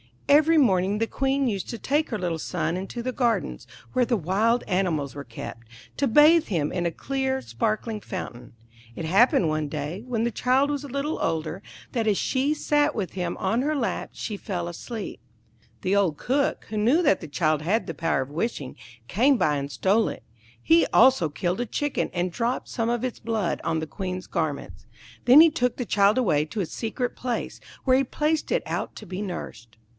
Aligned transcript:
Every 0.27 0.57
morning 0.57 0.97
the 0.99 1.05
Queen 1.07 1.47
used 1.47 1.69
to 1.69 1.77
take 1.77 2.09
her 2.09 2.17
little 2.17 2.39
son 2.39 2.75
into 2.77 3.03
the 3.03 3.11
gardens, 3.11 3.67
where 3.93 4.05
the 4.05 4.17
wild 4.17 4.63
animals 4.65 5.13
were 5.13 5.25
kept, 5.25 5.67
to 5.97 6.07
bathe 6.07 6.47
him 6.47 6.71
in 6.71 6.85
a 6.85 6.91
clear, 6.91 7.41
sparkling 7.41 7.99
fountain. 7.99 8.53
It 8.95 9.05
happened 9.05 9.49
one 9.49 9.67
day, 9.67 10.03
when 10.07 10.23
the 10.23 10.31
child 10.31 10.71
was 10.71 10.85
a 10.85 10.87
little 10.87 11.19
older, 11.21 11.61
that 11.91 12.07
as 12.07 12.17
she 12.17 12.53
sat 12.55 12.95
with 12.95 13.11
him 13.11 13.35
on 13.37 13.61
her 13.61 13.75
lap 13.75 14.11
she 14.13 14.37
fell 14.37 14.67
asleep. 14.69 15.19
The 15.81 15.95
old 15.95 16.17
Cook, 16.17 16.65
who 16.69 16.77
knew 16.77 17.03
that 17.03 17.19
the 17.21 17.27
child 17.27 17.61
had 17.61 17.85
the 17.85 17.93
power 17.93 18.21
of 18.21 18.29
wishing, 18.29 18.75
came 19.09 19.37
by 19.37 19.57
and 19.57 19.69
stole 19.71 20.07
it; 20.07 20.23
he 20.63 20.87
also 20.87 21.29
killed 21.29 21.59
a 21.61 21.65
Chicken, 21.65 22.09
and 22.13 22.31
dropped 22.31 22.69
some 22.69 22.89
of 22.89 23.03
its 23.03 23.19
blood 23.19 23.59
on 23.63 23.79
the 23.79 23.85
Queen's 23.85 24.25
garments. 24.27 24.87
Then 25.25 25.41
he 25.41 25.51
took 25.51 25.75
the 25.75 25.85
child 25.85 26.17
away 26.17 26.45
to 26.45 26.61
a 26.61 26.65
secret 26.65 27.15
place, 27.17 27.59
where 27.83 27.97
he 27.97 28.03
placed 28.05 28.51
it 28.51 28.63
out 28.65 28.95
to 28.95 29.05
be 29.05 29.21
nursed. 29.21 29.75